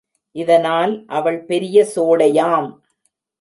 [0.35, 2.83] இதனால் அவள் பெரிய சோடை யாம்.